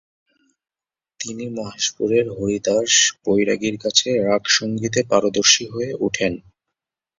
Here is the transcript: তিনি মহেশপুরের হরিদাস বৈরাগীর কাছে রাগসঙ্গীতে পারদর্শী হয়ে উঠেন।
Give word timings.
তিনি 1.19 1.45
মহেশপুরের 1.57 2.25
হরিদাস 2.29 2.91
বৈরাগীর 3.23 3.75
কাছে 3.77 4.09
রাগসঙ্গীতে 4.27 4.99
পারদর্শী 5.11 5.65
হয়ে 5.73 5.91
উঠেন। 5.99 6.33